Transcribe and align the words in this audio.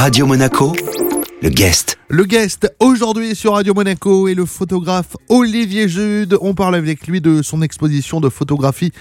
Radio 0.00 0.24
Monaco, 0.24 0.72
le 1.42 1.50
guest. 1.50 1.98
Le 2.08 2.24
guest 2.24 2.74
aujourd'hui 2.80 3.34
sur 3.34 3.52
Radio 3.52 3.74
Monaco 3.74 4.28
est 4.28 4.34
le 4.34 4.46
photographe 4.46 5.14
Olivier 5.28 5.90
Jude. 5.90 6.38
On 6.40 6.54
parle 6.54 6.74
avec 6.74 7.06
lui 7.06 7.20
de 7.20 7.42
son 7.42 7.60
exposition 7.60 8.18
de 8.18 8.30
photographie 8.30 8.92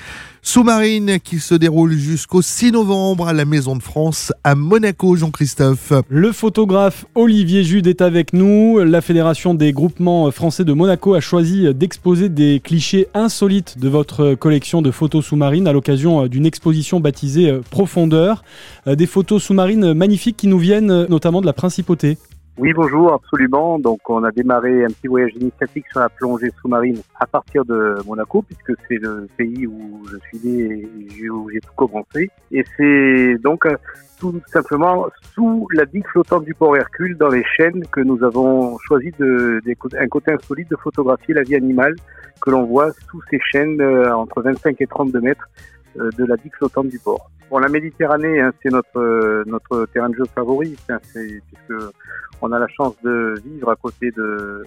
sous-marine 0.41 1.19
qui 1.19 1.39
se 1.39 1.55
déroule 1.55 1.93
jusqu'au 1.93 2.41
6 2.41 2.71
novembre 2.71 3.27
à 3.27 3.33
la 3.33 3.45
Maison 3.45 3.75
de 3.75 3.83
France 3.83 4.33
à 4.43 4.55
Monaco, 4.55 5.15
Jean-Christophe. 5.15 5.93
Le 6.07 6.31
photographe 6.31 7.05
Olivier 7.15 7.63
Jude 7.63 7.87
est 7.87 8.01
avec 8.01 8.33
nous. 8.33 8.79
La 8.79 9.01
Fédération 9.01 9.53
des 9.53 9.73
groupements 9.73 10.31
français 10.31 10.63
de 10.63 10.73
Monaco 10.73 11.13
a 11.13 11.19
choisi 11.19 11.73
d'exposer 11.73 12.29
des 12.29 12.61
clichés 12.63 13.07
insolites 13.13 13.77
de 13.77 13.89
votre 13.89 14.35
collection 14.35 14.81
de 14.81 14.91
photos 14.91 15.25
sous-marines 15.25 15.67
à 15.67 15.73
l'occasion 15.73 16.27
d'une 16.27 16.45
exposition 16.45 16.99
baptisée 16.99 17.59
Profondeur. 17.69 18.43
Des 18.85 19.07
photos 19.07 19.43
sous-marines 19.43 19.93
magnifiques 19.93 20.37
qui 20.37 20.47
nous 20.47 20.59
viennent 20.59 21.05
notamment 21.07 21.41
de 21.41 21.45
la 21.45 21.53
Principauté. 21.53 22.17
Oui, 22.59 22.73
bonjour, 22.73 23.13
absolument. 23.13 23.79
Donc, 23.79 24.09
on 24.09 24.21
a 24.25 24.31
démarré 24.31 24.83
un 24.83 24.89
petit 24.89 25.07
voyage 25.07 25.31
initiatique 25.39 25.85
sur 25.89 26.01
la 26.01 26.09
plongée 26.09 26.51
sous-marine 26.59 27.01
à 27.17 27.25
partir 27.25 27.63
de 27.63 27.95
Monaco, 28.05 28.41
puisque 28.41 28.77
c'est 28.85 28.97
le 28.97 29.29
pays 29.37 29.65
où 29.65 30.05
je 30.11 30.17
suis 30.27 30.45
né 30.45 30.85
et 31.21 31.29
où 31.29 31.49
j'ai 31.49 31.61
tout 31.61 31.71
commencé. 31.77 32.29
Et 32.51 32.65
c'est 32.75 33.37
donc 33.37 33.65
euh, 33.65 33.77
tout 34.19 34.41
simplement 34.47 35.07
sous 35.33 35.69
la 35.73 35.85
digue 35.85 36.05
flottante 36.07 36.43
du 36.43 36.53
port 36.53 36.75
Hercule, 36.75 37.15
dans 37.15 37.29
les 37.29 37.45
chaînes, 37.55 37.81
que 37.93 38.01
nous 38.01 38.21
avons 38.25 38.77
choisi 38.79 39.13
de, 39.17 39.61
un 39.97 40.07
côté 40.09 40.33
insolite 40.33 40.69
de 40.69 40.75
photographier 40.75 41.33
la 41.35 41.43
vie 41.43 41.55
animale 41.55 41.95
que 42.41 42.49
l'on 42.49 42.65
voit 42.65 42.91
sous 43.09 43.21
ces 43.31 43.39
chaînes 43.53 43.79
euh, 43.79 44.13
entre 44.13 44.41
25 44.41 44.75
et 44.81 44.87
32 44.87 45.21
mètres 45.21 45.49
euh, 45.97 46.09
de 46.17 46.25
la 46.25 46.35
digue 46.35 46.53
flottante 46.55 46.89
du 46.89 46.99
port. 46.99 47.31
Bon, 47.49 47.59
la 47.59 47.69
Méditerranée, 47.69 48.41
hein, 48.41 48.51
c'est 48.61 48.69
notre 48.69 49.43
notre 49.47 49.85
terrain 49.87 50.09
de 50.09 50.15
jeu 50.15 50.25
favori, 50.35 50.75
hein, 50.89 50.99
puisque 51.13 51.93
on 52.41 52.51
a 52.51 52.59
la 52.59 52.67
chance 52.67 52.95
de 53.03 53.35
vivre 53.43 53.69
à 53.69 53.75
côté 53.75 54.11
de 54.11 54.63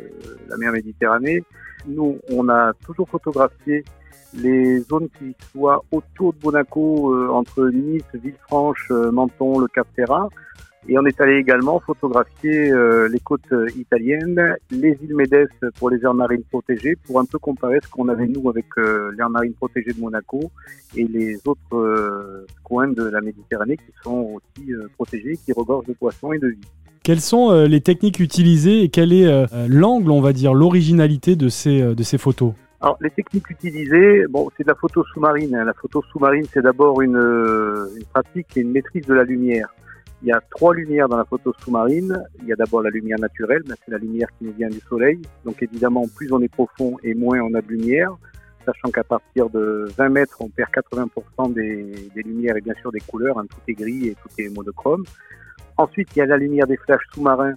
la 0.48 0.56
mer 0.56 0.72
Méditerranée. 0.72 1.42
Nous, 1.86 2.19
on 2.30 2.48
a 2.48 2.72
toujours 2.84 3.08
photographié 3.08 3.84
les 4.34 4.80
zones 4.80 5.08
qui 5.19 5.34
soient 5.52 5.84
autour 5.91 6.32
de 6.32 6.38
Monaco, 6.42 7.14
euh, 7.14 7.28
entre 7.30 7.69
Nice, 7.69 8.02
Villefranche, 8.14 8.88
euh, 8.91 9.10
Menton, 9.10 9.58
le 9.58 9.69
Cap 9.69 9.86
Terra. 9.94 10.28
Et 10.88 10.98
on 10.98 11.06
est 11.06 11.20
allé 11.20 11.36
également 11.36 11.78
photographier 11.78 12.72
euh, 12.72 13.08
les 13.08 13.20
côtes 13.20 13.55
italiennes, 13.77 14.56
les 14.72 14.98
îles 15.00 15.14
Médès 15.14 15.47
pour 15.78 15.91
les 15.91 16.02
aires 16.02 16.14
marines 16.14 16.42
protégées, 16.42 16.97
pour 17.06 17.20
un 17.20 17.25
peu 17.25 17.38
comparer 17.38 17.78
ce 17.84 17.88
qu'on 17.88 18.08
avait 18.08 18.27
nous 18.27 18.48
avec 18.48 18.66
l'aire 18.77 19.30
marine 19.30 19.54
protégée 19.54 19.92
de 19.92 20.00
Monaco 20.00 20.41
et 20.97 21.04
les 21.04 21.36
autres 21.47 22.44
coins 22.64 22.88
de 22.88 23.04
la 23.04 23.20
Méditerranée 23.20 23.77
qui 23.77 23.92
sont 24.02 24.41
aussi 24.41 24.72
protégés, 24.97 25.38
qui 25.44 25.52
regorgent 25.52 25.86
de 25.86 25.92
poissons 25.92 26.32
et 26.32 26.41
de 26.41 26.48
vie. 26.48 26.69
Quelles 27.03 27.20
sont 27.20 27.50
euh, 27.50 27.67
les 27.67 27.81
techniques 27.81 28.20
utilisées 28.20 28.84
et 28.84 28.89
quel 28.89 29.12
est 29.12 29.27
euh, 29.27 29.47
l'angle, 29.69 30.12
on 30.12 30.20
va 30.20 30.33
dire, 30.33 30.55
l'originalité 30.55 31.34
de 31.34 31.48
ces, 31.48 31.83
euh, 31.83 31.94
de 31.97 32.03
ces 32.05 32.17
photos? 32.17 32.53
Alors, 32.81 32.97
les 33.00 33.11
techniques 33.11 33.50
utilisées, 33.50 34.25
bon, 34.28 34.48
c'est 34.56 34.62
de 34.62 34.69
la 34.69 34.77
photo 34.77 35.05
sous-marine. 35.12 35.55
Hein. 35.56 35.64
La 35.64 35.72
photo 35.72 36.03
sous-marine, 36.12 36.44
c'est 36.53 36.62
d'abord 36.62 37.03
une, 37.03 37.17
une 37.17 38.05
pratique 38.12 38.56
et 38.56 38.61
une 38.61 38.70
maîtrise 38.70 39.05
de 39.05 39.14
la 39.14 39.25
lumière. 39.25 39.69
Il 40.22 40.28
y 40.28 40.33
a 40.33 40.41
trois 40.50 40.75
lumières 40.75 41.09
dans 41.09 41.17
la 41.17 41.25
photo 41.25 41.53
sous-marine. 41.64 42.22
Il 42.41 42.47
y 42.47 42.53
a 42.53 42.56
d'abord 42.56 42.83
la 42.83 42.91
lumière 42.91 43.19
naturelle, 43.19 43.62
c'est 43.66 43.91
la 43.91 43.98
lumière 43.98 44.28
qui 44.39 44.44
nous 44.44 44.53
vient 44.53 44.69
du 44.69 44.81
soleil. 44.89 45.20
Donc 45.44 45.61
évidemment, 45.61 46.05
plus 46.14 46.33
on 46.33 46.41
est 46.41 46.48
profond 46.48 46.97
et 47.03 47.14
moins 47.14 47.41
on 47.41 47.53
a 47.55 47.61
de 47.61 47.69
lumière, 47.69 48.12
sachant 48.64 48.92
qu'à 48.92 49.03
partir 49.03 49.50
de 49.50 49.89
20 49.97 50.09
mètres, 50.09 50.37
on 50.39 50.48
perd 50.48 50.70
80% 50.70 51.53
des, 51.53 52.11
des, 52.14 52.22
lumières 52.22 52.56
et 52.56 52.61
bien 52.61 52.75
sûr 52.81 52.92
des 52.92 53.00
couleurs. 53.00 53.39
Hein. 53.39 53.47
Tout 53.50 53.61
est 53.66 53.75
gris 53.75 54.06
et 54.06 54.14
tout 54.14 54.28
est 54.39 54.48
monochrome. 54.48 55.03
Ensuite, 55.83 56.11
il 56.14 56.20
y 56.20 56.22
a 56.22 56.27
la 56.27 56.36
lumière 56.36 56.69
des 56.69 56.77
flashs 56.77 57.02
sous-marins. 57.12 57.55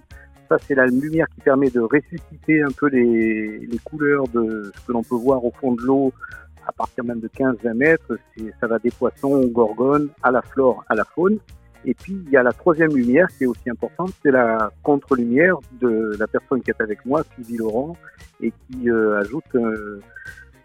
Ça, 0.48 0.56
c'est 0.66 0.74
la 0.74 0.86
lumière 0.86 1.28
qui 1.32 1.40
permet 1.42 1.70
de 1.70 1.80
ressusciter 1.80 2.60
un 2.60 2.72
peu 2.76 2.88
les, 2.88 3.58
les 3.58 3.78
couleurs 3.84 4.26
de 4.26 4.72
ce 4.74 4.86
que 4.86 4.92
l'on 4.92 5.04
peut 5.04 5.14
voir 5.14 5.44
au 5.44 5.52
fond 5.52 5.72
de 5.72 5.82
l'eau 5.82 6.12
à 6.66 6.72
partir 6.72 7.04
même 7.04 7.20
de 7.20 7.28
15-20 7.28 7.74
mètres. 7.74 8.18
Ça 8.60 8.66
va 8.66 8.80
des 8.80 8.90
poissons, 8.90 9.30
aux 9.30 9.46
gorgones, 9.46 10.08
à 10.24 10.32
la 10.32 10.42
flore, 10.42 10.84
à 10.88 10.96
la 10.96 11.04
faune. 11.04 11.38
Et 11.84 11.94
puis, 11.94 12.20
il 12.26 12.32
y 12.32 12.36
a 12.36 12.42
la 12.42 12.52
troisième 12.52 12.96
lumière 12.96 13.28
qui 13.28 13.44
est 13.44 13.46
aussi 13.46 13.70
importante, 13.70 14.10
c'est 14.24 14.32
la 14.32 14.72
contre-lumière 14.82 15.58
de 15.80 16.16
la 16.18 16.26
personne 16.26 16.60
qui 16.62 16.72
est 16.72 16.80
avec 16.80 17.06
moi, 17.06 17.22
Sylvie 17.36 17.58
Laurent, 17.58 17.96
et 18.40 18.50
qui 18.50 18.90
euh, 18.90 19.20
ajoute 19.20 19.54
euh, 19.54 20.00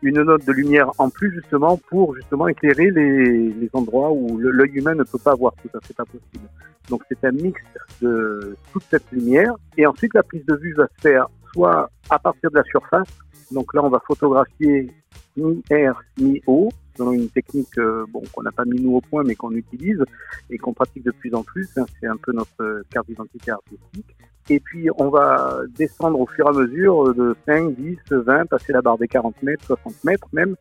une 0.02 0.22
note 0.22 0.46
de 0.46 0.52
lumière 0.52 0.92
en 0.98 1.10
plus 1.10 1.32
justement 1.34 1.78
pour 1.78 2.16
justement 2.16 2.48
éclairer 2.48 2.92
les, 2.92 3.50
les 3.50 3.70
endroits 3.74 4.12
où 4.12 4.38
l'œil 4.38 4.72
humain 4.74 4.96
ne 4.96 5.04
peut 5.04 5.20
pas 5.20 5.36
voir 5.36 5.54
tout 5.62 5.70
ça, 5.72 5.80
c'est 5.86 5.96
pas 5.96 6.06
possible. 6.06 6.48
Donc 6.90 7.04
c'est 7.08 7.24
un 7.24 7.32
mix 7.32 7.62
de 8.02 8.56
toute 8.72 8.84
cette 8.90 9.10
lumière 9.12 9.54
et 9.78 9.86
ensuite 9.86 10.14
la 10.14 10.24
prise 10.24 10.46
de 10.46 10.56
vue 10.56 10.74
va 10.74 10.88
se 10.88 11.02
faire 11.02 11.28
soit 11.54 11.90
à 12.10 12.20
partir 12.20 12.50
de 12.50 12.56
la 12.56 12.64
surface, 12.64 13.10
donc 13.52 13.74
là 13.74 13.84
on 13.84 13.90
va 13.90 14.00
photographier 14.06 14.90
ni 15.38 15.62
air 15.70 16.02
ni 16.18 16.42
eau 16.48 16.70
selon 16.98 17.12
une 17.14 17.30
technique 17.30 17.78
euh, 17.78 18.06
bon 18.10 18.22
qu'on 18.34 18.44
n'a 18.44 18.52
pas 18.52 18.66
mis 18.66 18.82
nous 18.82 18.96
au 18.96 19.02
point 19.02 19.24
mais 19.24 19.36
qu'on 19.36 19.52
utilise 19.52 20.04
et 20.50 20.58
qu'on 20.58 20.74
pratique 20.74 21.04
de 21.04 21.12
plus 21.12 21.34
en 21.34 21.44
plus, 21.44 21.70
hein, 21.78 21.86
c'est 22.00 22.08
un 22.08 22.18
peu 22.18 22.32
notre 22.34 22.84
carte 22.90 23.08
d'identité 23.08 23.52
artistique. 23.52 24.16
Et 24.50 24.60
puis, 24.60 24.90
on 24.98 25.10
va 25.10 25.62
descendre 25.78 26.20
au 26.20 26.26
fur 26.26 26.46
et 26.46 26.50
à 26.50 26.52
mesure 26.52 27.14
de 27.14 27.36
5, 27.46 27.76
10, 27.76 27.98
20, 28.10 28.46
passer 28.48 28.74
la 28.74 28.82
barre 28.82 28.98
des 28.98 29.08
40 29.08 29.42
mètres, 29.44 29.66
60 29.66 30.04
mètres 30.04 30.28
même. 30.34 30.56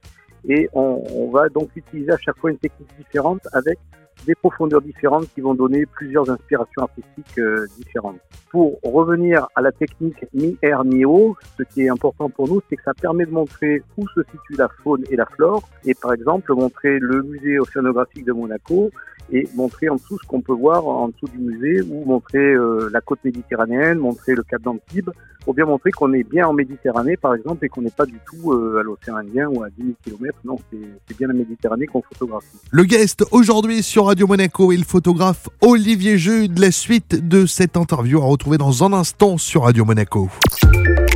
Et 0.48 0.68
on, 0.72 1.30
va 1.30 1.48
donc 1.48 1.68
utiliser 1.76 2.12
à 2.12 2.18
chaque 2.18 2.38
fois 2.38 2.50
une 2.50 2.58
technique 2.58 2.88
différente 2.98 3.46
avec 3.52 3.78
des 4.26 4.34
profondeurs 4.34 4.82
différentes 4.82 5.28
qui 5.34 5.40
vont 5.40 5.54
donner 5.54 5.86
plusieurs 5.86 6.28
inspirations 6.30 6.82
artistiques 6.82 7.38
euh, 7.38 7.66
différentes. 7.78 8.18
Pour 8.50 8.78
revenir 8.82 9.46
à 9.54 9.62
la 9.62 9.72
technique 9.72 10.26
mi-air, 10.34 10.84
mi-eau, 10.84 11.36
ce 11.56 11.62
qui 11.62 11.82
est 11.82 11.88
important 11.88 12.28
pour 12.28 12.48
nous, 12.48 12.60
c'est 12.68 12.76
que 12.76 12.82
ça 12.82 12.92
permet 12.94 13.24
de 13.24 13.30
montrer 13.30 13.82
où 13.96 14.06
se 14.08 14.20
situe 14.24 14.56
la 14.58 14.68
faune 14.82 15.04
et 15.10 15.16
la 15.16 15.24
flore, 15.24 15.62
et 15.84 15.94
par 15.94 16.12
exemple 16.12 16.52
montrer 16.52 16.98
le 16.98 17.22
musée 17.22 17.58
océanographique 17.58 18.24
de 18.26 18.32
Monaco 18.32 18.90
et 19.32 19.48
montrer 19.54 19.88
en 19.88 19.96
dessous 19.96 20.18
ce 20.20 20.26
qu'on 20.26 20.40
peut 20.40 20.54
voir 20.54 20.86
en 20.86 21.08
dessous 21.08 21.28
du 21.28 21.38
musée, 21.38 21.82
ou 21.82 22.04
montrer 22.04 22.38
euh, 22.38 22.88
la 22.92 23.00
côte 23.00 23.20
méditerranéenne, 23.24 23.98
montrer 23.98 24.34
le 24.34 24.42
cap 24.42 24.62
d'Antibes, 24.62 25.10
pour 25.44 25.54
bien 25.54 25.64
montrer 25.64 25.90
qu'on 25.90 26.12
est 26.12 26.22
bien 26.22 26.46
en 26.46 26.52
Méditerranée, 26.52 27.16
par 27.16 27.34
exemple, 27.34 27.64
et 27.64 27.68
qu'on 27.68 27.82
n'est 27.82 27.90
pas 27.90 28.06
du 28.06 28.18
tout 28.26 28.52
euh, 28.52 28.78
à 28.80 28.82
l'océan 28.82 29.16
Indien 29.16 29.48
ou 29.48 29.62
à 29.62 29.68
10 29.70 29.82
000 29.82 29.94
km. 30.04 30.38
Non, 30.44 30.56
c'est 30.70 31.16
bien 31.16 31.28
la 31.28 31.34
Méditerranée 31.34 31.86
qu'on 31.86 32.02
photographie. 32.02 32.46
Le 32.70 32.84
guest 32.84 33.24
aujourd'hui 33.30 33.82
sur 33.82 34.06
Radio 34.06 34.26
Monaco 34.26 34.72
est 34.72 34.76
le 34.76 34.84
photographe 34.84 35.48
Olivier 35.62 36.18
Jude. 36.18 36.58
La 36.58 36.70
suite 36.70 37.26
de 37.26 37.46
cette 37.46 37.76
interview 37.76 38.20
à 38.20 38.24
retrouver 38.24 38.58
dans 38.58 38.84
un 38.84 38.92
instant 38.92 39.38
sur 39.38 39.62
Radio 39.62 39.84
Monaco. 39.84 40.28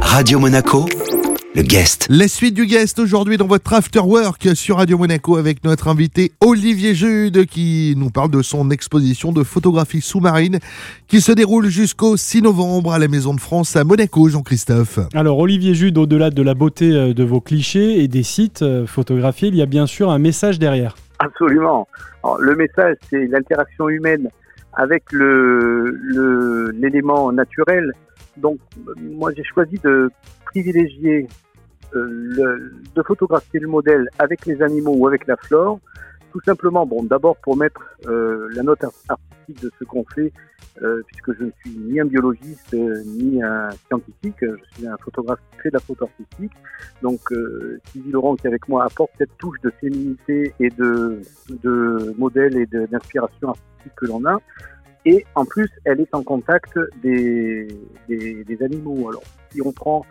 Radio 0.01 0.39
Monaco 0.39 0.87
le 1.55 1.63
guest. 1.63 2.09
La 2.11 2.27
suite 2.27 2.55
du 2.55 2.67
guest 2.67 2.99
aujourd'hui 2.99 3.37
dans 3.37 3.47
votre 3.47 3.73
After 3.73 4.01
Work 4.01 4.57
sur 4.57 4.79
Radio 4.79 4.99
Monaco 4.99 5.37
avec 5.37 5.63
notre 5.63 5.87
invité 5.87 6.33
Olivier 6.41 6.95
Jude 6.95 7.47
qui 7.47 7.95
nous 7.97 8.11
parle 8.11 8.33
de 8.33 8.43
son 8.43 8.71
exposition 8.71 9.31
de 9.31 9.45
photographie 9.45 10.01
sous-marine 10.01 10.59
qui 11.07 11.21
se 11.21 11.31
déroule 11.31 11.67
jusqu'au 11.67 12.17
6 12.17 12.43
novembre 12.43 12.93
à 12.93 12.99
la 12.99 13.07
Maison 13.07 13.35
de 13.35 13.41
France 13.41 13.77
à 13.77 13.85
Monaco, 13.85 14.29
Jean-Christophe. 14.29 14.99
Alors 15.15 15.39
Olivier 15.39 15.75
Jude, 15.75 15.97
au-delà 15.97 16.31
de 16.31 16.43
la 16.43 16.55
beauté 16.55 16.93
euh, 16.93 17.15
de 17.15 17.23
vos 17.23 17.41
clichés 17.41 18.03
et 18.03 18.09
des 18.09 18.25
sites 18.25 18.63
euh, 18.63 18.85
photographiés, 18.87 19.49
il 19.49 19.55
y 19.55 19.63
a 19.63 19.67
bien 19.67 19.87
sûr 19.87 20.11
un 20.11 20.19
message 20.19 20.59
derrière. 20.59 20.97
Absolument. 21.21 21.87
le 22.41 22.57
message, 22.57 22.97
c'est 23.09 23.29
l'interaction 23.29 23.89
humaine 23.89 24.29
avec 24.73 25.05
l'élément 25.13 27.31
le, 27.31 27.37
naturel. 27.37 27.93
Donc, 28.37 28.59
moi, 29.01 29.31
j'ai 29.37 29.45
choisi 29.45 29.79
de 29.85 30.11
privilégier 30.47 31.29
euh, 31.97 32.73
de 32.95 33.03
photographier 33.03 33.61
le 33.61 33.69
modèle 33.69 34.09
avec 34.19 34.47
les 34.47 34.63
animaux 34.63 34.95
ou 34.97 35.07
avec 35.07 35.27
la 35.27 35.37
flore, 35.37 35.81
tout 36.33 36.41
simplement, 36.45 36.85
bon, 36.85 37.05
d'abord 37.05 37.37
pour 37.37 37.57
mettre 37.57 37.81
euh, 38.07 38.49
la 38.55 38.63
note 38.63 38.83
artistique 39.09 39.63
de 39.63 39.71
ce 39.79 39.85
qu'on 39.85 40.05
fait, 40.05 40.33
euh, 40.83 41.03
puisque 41.07 41.33
je 41.39 41.45
ne 41.45 41.51
suis 41.61 41.71
ni 41.71 42.01
un 42.01 42.07
biologiste 42.07 42.75
ni 42.75 43.41
un 43.43 43.71
scientifique, 43.87 44.41
je 44.41 44.75
suis 44.75 44.87
un 44.87 44.97
photographe 44.97 45.39
qui 45.53 45.59
fait 45.61 45.69
de 45.69 45.75
la 45.75 45.81
photo 45.81 46.05
artistique. 46.07 46.53
Donc, 47.03 47.21
Sylvie 47.93 48.11
Laurent 48.11 48.35
qui 48.35 48.47
est 48.47 48.51
avec 48.51 48.69
moi 48.69 48.85
apporte 48.85 49.13
cette 49.17 49.37
touche 49.39 49.61
de 49.61 49.71
féminité 49.81 50.53
et 50.59 50.71
de, 50.71 51.21
de 51.63 52.15
modèle 52.19 52.57
et 52.57 52.67
d'inspiration 52.67 53.51
artistique 53.51 53.93
que 53.95 54.07
l'on 54.07 54.25
a. 54.25 54.41
Et 55.07 55.25
en 55.35 55.45
plus, 55.45 55.69
elle 55.85 56.01
est 56.01 56.15
en 56.15 56.23
contact 56.23 56.79
des, 57.03 57.69
des, 58.09 58.43
des 58.43 58.63
animaux. 58.63 59.09
Alors, 59.11 59.23
si 59.53 59.61
on 59.63 59.71
prend 59.71 60.05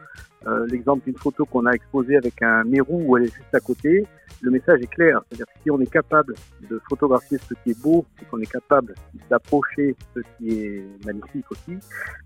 Euh, 0.47 0.65
L'exemple 0.69 1.03
d'une 1.05 1.17
photo 1.17 1.45
qu'on 1.45 1.65
a 1.65 1.71
exposée 1.71 2.17
avec 2.17 2.41
un 2.41 2.63
mérou 2.63 3.03
où 3.05 3.17
elle 3.17 3.23
est 3.23 3.33
juste 3.33 3.53
à 3.53 3.59
côté, 3.59 4.05
le 4.41 4.51
message 4.51 4.81
est 4.81 4.87
clair. 4.87 5.21
C'est-à-dire 5.29 5.45
que 5.45 5.59
si 5.63 5.71
on 5.71 5.79
est 5.79 5.91
capable 5.91 6.35
de 6.69 6.81
photographier 6.89 7.37
ce 7.49 7.53
qui 7.63 7.71
est 7.71 7.81
beau, 7.81 8.05
et 8.21 8.25
qu'on 8.25 8.39
est 8.39 8.51
capable 8.51 8.93
d'approcher 9.29 9.95
ce 10.15 10.19
qui 10.37 10.49
est 10.49 10.85
magnifique 11.05 11.45
aussi, 11.49 11.77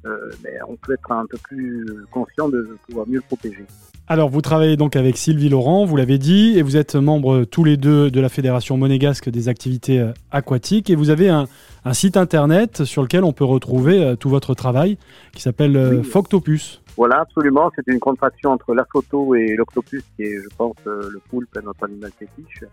euh, 0.06 0.32
ben, 0.44 0.54
on 0.68 0.76
peut 0.76 0.94
être 0.94 1.12
un 1.12 1.26
peu 1.30 1.38
plus 1.44 1.86
conscient 2.12 2.50
de 2.50 2.78
pouvoir 2.88 3.08
mieux 3.08 3.18
le 3.18 3.22
protéger. 3.22 3.66
Alors, 4.10 4.30
vous 4.30 4.42
travaillez 4.42 4.78
donc 4.78 4.96
avec 4.96 5.18
Sylvie 5.18 5.50
Laurent, 5.50 5.86
vous 5.86 5.98
l'avez 5.98 6.18
dit, 6.18 6.58
et 6.58 6.62
vous 6.62 6.78
êtes 6.78 6.96
membres 6.96 7.44
tous 7.44 7.66
les 7.66 7.76
deux 7.76 8.10
de 8.10 8.22
la 8.22 8.30
Fédération 8.30 8.78
monégasque 8.78 9.30
des 9.30 9.50
activités 9.50 10.00
euh, 10.00 10.14
aquatiques, 10.32 10.90
et 10.90 10.96
vous 10.96 11.10
avez 11.10 11.30
un, 11.30 11.46
un 11.86 11.94
site 11.94 12.18
internet 12.18 12.84
sur 12.86 13.02
lequel 13.02 13.24
on 13.26 13.34
peut 13.34 13.44
retrouver 13.44 14.02
euh, 14.02 14.16
tout 14.16 14.30
votre 14.30 14.54
travail, 14.54 14.98
qui 15.34 15.42
s'appelle 15.42 15.78
Oui. 15.78 16.04
Phoctopus. 16.04 16.82
Voilà, 16.98 17.20
absolument. 17.22 17.72
C'est 17.76 17.88
une 17.88 18.00
contraction 18.00 18.50
entre 18.52 18.74
la 18.74 18.84
photo 18.92 19.36
et 19.36 19.56
l'octopus, 19.56 20.04
qui 20.16 20.24
est, 20.24 20.38
je 20.42 20.48
pense, 20.58 20.76
euh, 20.88 21.10
le 21.12 21.20
poulpe, 21.30 21.56
notre 21.64 21.84
animal 21.86 22.12
fétiche. 22.18 22.64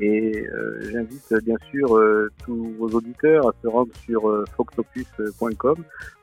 Et 0.00 0.46
euh, 0.48 0.80
j'invite 0.90 1.30
euh, 1.32 1.40
bien 1.40 1.56
sûr 1.70 1.96
euh, 1.96 2.30
tous 2.44 2.72
vos 2.78 2.88
auditeurs 2.88 3.48
à 3.48 3.52
se 3.62 3.68
rendre 3.68 3.92
sur 4.04 4.28
euh, 4.28 4.44
phoctopus.com 4.56 5.76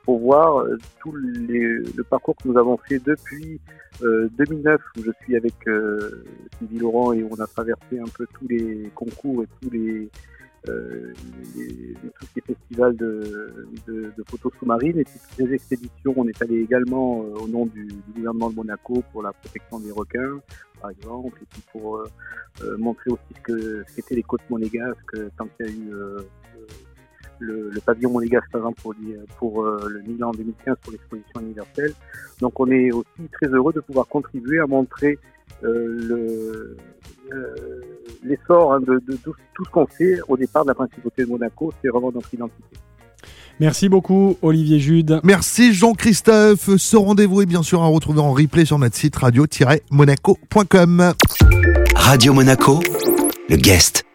pour 0.04 0.18
voir 0.20 0.58
euh, 0.60 0.76
tout 1.00 1.14
les- 1.16 1.78
le 1.78 2.04
parcours 2.04 2.36
que 2.36 2.48
nous 2.48 2.58
avons 2.58 2.76
fait 2.76 2.98
depuis 2.98 3.60
euh, 4.02 4.28
2009, 4.36 4.80
où 4.98 5.02
je 5.04 5.10
suis 5.22 5.36
avec 5.36 5.54
euh, 5.68 6.24
Sylvie 6.58 6.78
Laurent 6.80 7.12
et 7.12 7.22
où 7.22 7.28
on 7.30 7.40
a 7.40 7.46
traversé 7.46 7.98
un 7.98 8.08
peu 8.16 8.26
tous 8.38 8.46
les 8.48 8.90
concours 8.94 9.42
et 9.42 9.46
tous 9.62 9.70
les 9.70 10.08
euh, 10.68 11.12
les, 11.56 11.66
les- 11.66 11.94
tout 11.94 12.26
ce 12.26 12.32
qui 12.32 12.38
est 12.40 12.46
festival 12.54 12.96
de, 12.96 13.68
de, 13.86 14.12
de 14.16 14.24
photos 14.28 14.52
sous-marines 14.58 14.98
et 14.98 15.04
toutes 15.04 15.38
les 15.46 15.54
expéditions. 15.54 16.14
On 16.16 16.26
est 16.26 16.42
allé 16.42 16.56
également 16.60 17.22
euh, 17.22 17.34
au 17.44 17.48
nom 17.48 17.66
du, 17.66 17.86
du 17.86 18.12
gouvernement 18.16 18.50
de 18.50 18.56
Monaco 18.56 19.02
pour 19.12 19.22
la 19.22 19.32
protection 19.32 19.78
des 19.80 19.90
requins, 19.92 20.40
par 20.80 20.90
exemple, 20.90 21.38
et 21.42 21.46
puis 21.50 21.62
pour 21.72 21.98
euh, 21.98 22.04
euh, 22.64 22.76
montrer 22.76 23.10
aussi 23.10 23.22
ce 23.36 23.40
que 23.42 23.84
ce 23.88 23.94
qu'étaient 23.96 24.14
les 24.16 24.22
côtes 24.22 24.48
monégasques 24.50 25.14
euh, 25.14 25.28
quand 25.36 25.46
il 25.60 25.66
y 25.66 25.68
a 25.68 25.72
eu 25.72 25.92
euh, 25.94 26.20
le, 27.40 27.70
le 27.70 27.80
pavillon 27.80 28.10
monégasque, 28.10 28.50
par 28.50 28.62
exemple, 28.62 28.80
pour, 28.82 28.94
pour 29.38 29.64
le 29.64 30.02
Milan 30.02 30.30
en 30.30 30.32
2015 30.32 30.76
pour 30.82 30.92
l'exposition 30.92 31.40
universelle. 31.40 31.94
Donc 32.40 32.58
on 32.58 32.68
est 32.70 32.90
aussi 32.90 33.28
très 33.32 33.46
heureux 33.46 33.72
de 33.72 33.80
pouvoir 33.80 34.08
contribuer 34.08 34.58
à 34.58 34.66
montrer 34.66 35.18
le, 35.62 36.76
euh, 37.32 37.54
l'essor 38.22 38.72
hein, 38.72 38.80
de, 38.80 39.00
de 39.06 39.16
tout, 39.16 39.34
tout 39.54 39.64
ce 39.64 39.70
qu'on 39.70 39.86
fait 39.86 40.18
au 40.28 40.36
départ 40.36 40.64
de 40.64 40.68
la 40.68 40.74
principauté 40.74 41.24
de 41.24 41.28
Monaco, 41.28 41.72
c'est 41.82 41.88
vraiment 41.88 42.12
notre 42.12 42.32
identité. 42.32 42.62
Merci 43.60 43.88
beaucoup, 43.88 44.36
Olivier 44.42 44.78
Jude. 44.78 45.20
Merci 45.24 45.72
Jean-Christophe. 45.72 46.76
Ce 46.76 46.96
rendez-vous 46.96 47.42
est 47.42 47.46
bien 47.46 47.64
sûr 47.64 47.82
à 47.82 47.86
retrouver 47.86 48.20
en 48.20 48.32
replay 48.32 48.64
sur 48.64 48.78
notre 48.78 48.94
site 48.94 49.16
radio-monaco.com. 49.16 51.12
Radio 51.96 52.32
Monaco, 52.32 52.80
le 53.48 53.56
guest. 53.56 54.07